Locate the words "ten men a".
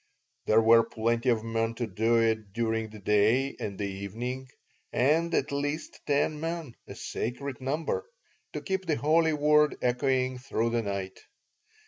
6.07-6.95